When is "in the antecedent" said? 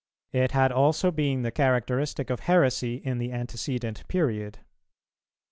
2.95-4.07